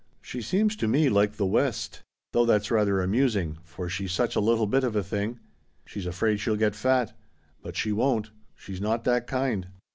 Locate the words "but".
7.61-7.75